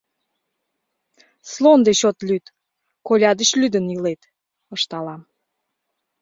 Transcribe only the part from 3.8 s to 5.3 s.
илет,— ышталам.